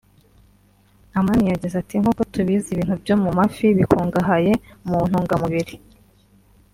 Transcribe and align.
Amani 1.17 1.45
yagize 1.51 1.75
ati 1.79 1.95
“Nkuko 2.01 2.21
tubizi 2.33 2.67
ibintu 2.71 2.95
byo 3.01 3.15
mu 3.23 3.29
mafi 3.37 3.65
bikungahaye 3.77 4.51
mu 4.87 4.99
ntungamubiri 5.09 5.75